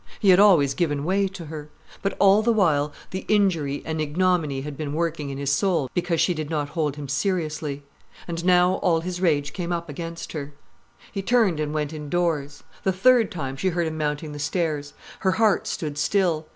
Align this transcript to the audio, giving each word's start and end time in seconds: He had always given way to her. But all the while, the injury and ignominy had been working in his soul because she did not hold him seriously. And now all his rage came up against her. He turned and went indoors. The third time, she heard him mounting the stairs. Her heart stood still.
He 0.19 0.29
had 0.29 0.39
always 0.39 0.73
given 0.73 1.03
way 1.03 1.27
to 1.27 1.45
her. 1.45 1.69
But 2.01 2.17
all 2.17 2.41
the 2.41 2.51
while, 2.51 2.91
the 3.11 3.23
injury 3.27 3.83
and 3.85 4.01
ignominy 4.01 4.61
had 4.61 4.75
been 4.75 4.93
working 4.95 5.29
in 5.29 5.37
his 5.37 5.51
soul 5.51 5.91
because 5.93 6.19
she 6.19 6.33
did 6.33 6.49
not 6.49 6.69
hold 6.69 6.95
him 6.95 7.07
seriously. 7.07 7.83
And 8.27 8.43
now 8.43 8.77
all 8.77 9.01
his 9.01 9.21
rage 9.21 9.53
came 9.53 9.71
up 9.71 9.89
against 9.89 10.31
her. 10.31 10.55
He 11.11 11.21
turned 11.21 11.59
and 11.59 11.71
went 11.71 11.93
indoors. 11.93 12.63
The 12.83 12.91
third 12.91 13.29
time, 13.31 13.55
she 13.55 13.69
heard 13.69 13.85
him 13.85 13.99
mounting 13.99 14.31
the 14.31 14.39
stairs. 14.39 14.95
Her 15.19 15.33
heart 15.33 15.67
stood 15.67 15.99
still. 15.99 16.47